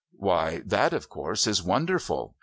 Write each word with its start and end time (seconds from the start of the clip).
"Why, 0.17 0.63
that, 0.65 0.93
of 0.93 1.09
course, 1.09 1.45
is 1.45 1.61
wonderful!" 1.61 2.33